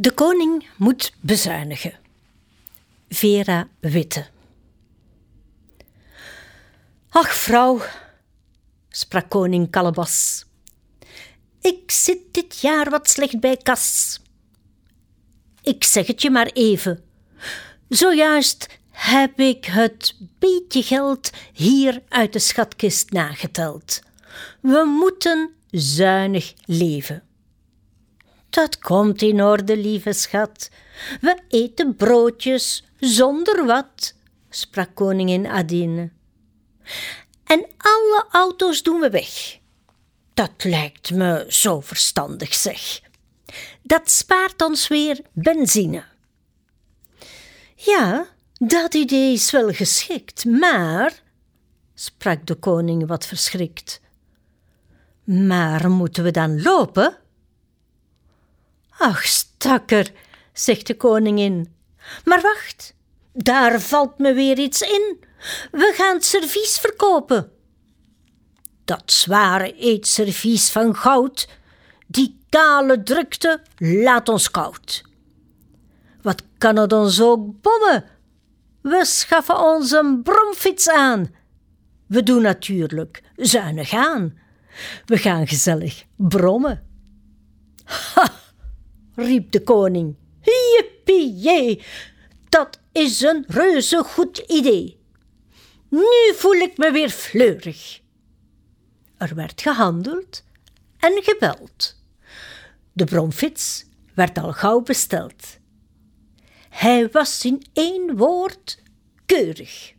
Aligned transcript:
De 0.00 0.12
koning 0.12 0.66
moet 0.76 1.12
bezuinigen. 1.20 1.92
Vera 3.08 3.68
Witte. 3.80 4.26
Ach, 7.08 7.34
vrouw, 7.34 7.80
sprak 8.88 9.30
koning 9.30 9.70
Kalebas. 9.70 10.44
Ik 11.60 11.90
zit 11.90 12.18
dit 12.30 12.60
jaar 12.60 12.90
wat 12.90 13.08
slecht 13.08 13.40
bij 13.40 13.56
kas. 13.56 14.20
Ik 15.62 15.84
zeg 15.84 16.06
het 16.06 16.22
je 16.22 16.30
maar 16.30 16.50
even. 16.52 17.04
Zojuist 17.88 18.78
heb 18.90 19.40
ik 19.40 19.64
het 19.64 20.16
beetje 20.38 20.82
geld 20.82 21.30
hier 21.52 22.02
uit 22.08 22.32
de 22.32 22.38
schatkist 22.38 23.10
nageteld. 23.10 24.00
We 24.60 24.84
moeten 24.84 25.50
zuinig 25.70 26.54
leven. 26.64 27.27
Dat 28.50 28.78
komt 28.78 29.22
in 29.22 29.42
orde, 29.42 29.76
lieve 29.76 30.12
schat. 30.12 30.70
We 31.20 31.38
eten 31.48 31.96
broodjes 31.96 32.84
zonder 33.00 33.66
wat, 33.66 34.14
sprak 34.50 34.94
koningin 34.94 35.46
Adine. 35.46 36.10
En 37.44 37.66
alle 37.76 38.26
auto's 38.30 38.82
doen 38.82 39.00
we 39.00 39.10
weg. 39.10 39.58
Dat 40.34 40.64
lijkt 40.64 41.10
me 41.10 41.44
zo 41.48 41.80
verstandig, 41.80 42.54
zeg. 42.54 43.00
Dat 43.82 44.10
spaart 44.10 44.62
ons 44.62 44.88
weer 44.88 45.20
benzine. 45.32 46.04
Ja, 47.74 48.26
dat 48.52 48.94
idee 48.94 49.32
is 49.32 49.50
wel 49.50 49.72
geschikt, 49.72 50.44
maar, 50.44 51.22
sprak 51.94 52.46
de 52.46 52.54
koning 52.54 53.06
wat 53.06 53.26
verschrikt. 53.26 54.00
Maar 55.24 55.90
moeten 55.90 56.24
we 56.24 56.30
dan 56.30 56.62
lopen? 56.62 57.16
Ach, 58.98 59.24
stakker, 59.24 60.12
zegt 60.52 60.86
de 60.86 60.96
koningin. 60.96 61.74
Maar 62.24 62.40
wacht, 62.40 62.94
daar 63.32 63.80
valt 63.80 64.18
me 64.18 64.32
weer 64.32 64.58
iets 64.58 64.80
in. 64.80 65.24
We 65.70 65.92
gaan 65.96 66.20
servies 66.20 66.78
verkopen. 66.78 67.50
Dat 68.84 69.12
zware 69.12 69.76
eetservies 69.76 70.70
van 70.70 70.96
goud, 70.96 71.48
die 72.06 72.38
kale 72.48 73.02
drukte, 73.02 73.62
laat 73.76 74.28
ons 74.28 74.50
koud. 74.50 75.04
Wat 76.22 76.42
kan 76.58 76.76
het 76.76 76.92
ons 76.92 77.20
ook 77.20 77.60
bommen? 77.62 78.04
We 78.82 79.04
schaffen 79.04 79.58
ons 79.58 79.90
een 79.90 80.22
bromfiets 80.22 80.88
aan. 80.88 81.34
We 82.06 82.22
doen 82.22 82.42
natuurlijk 82.42 83.22
zuinig 83.36 83.92
aan. 83.92 84.38
We 85.06 85.16
gaan 85.16 85.46
gezellig 85.46 86.04
brommen. 86.16 86.86
Ha! 87.84 88.37
Riep 89.18 89.50
de 89.52 89.62
koning. 89.62 90.14
Jippie, 90.40 91.82
dat 92.48 92.80
is 92.92 93.20
een 93.20 93.44
reuze 93.46 94.04
goed 94.04 94.38
idee. 94.38 94.98
Nu 95.88 96.34
voel 96.34 96.54
ik 96.54 96.76
me 96.76 96.90
weer 96.90 97.10
fleurig. 97.10 98.00
Er 99.16 99.34
werd 99.34 99.60
gehandeld 99.62 100.44
en 100.98 101.22
gebeld. 101.22 101.96
De 102.92 103.04
bromfiets 103.04 103.84
werd 104.14 104.38
al 104.38 104.52
gauw 104.52 104.80
besteld. 104.80 105.58
Hij 106.68 107.08
was 107.08 107.44
in 107.44 107.62
één 107.72 108.16
woord 108.16 108.82
keurig. 109.26 109.94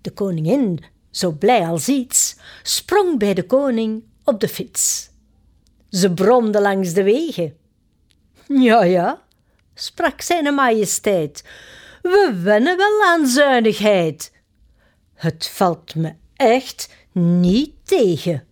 De 0.00 0.10
koningin, 0.10 0.84
zo 1.10 1.32
blij 1.32 1.66
als 1.66 1.88
iets, 1.88 2.36
sprong 2.62 3.18
bij 3.18 3.34
de 3.34 3.46
koning 3.46 4.02
op 4.24 4.40
de 4.40 4.48
fiets. 4.48 5.10
Ze 5.90 6.12
bromde 6.12 6.60
langs 6.60 6.92
de 6.92 7.02
wegen. 7.02 7.56
Ja, 8.48 8.82
ja, 8.82 9.22
sprak 9.74 10.20
zijn 10.20 10.54
majesteit, 10.54 11.44
we 12.02 12.40
wennen 12.42 12.76
wel 12.76 13.02
aan 13.04 13.26
zuinigheid. 13.26 14.32
Het 15.14 15.48
valt 15.48 15.94
me 15.94 16.14
echt 16.36 16.94
niet 17.12 17.72
tegen. 17.84 18.47